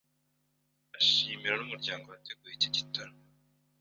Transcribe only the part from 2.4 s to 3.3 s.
iki gitaramo.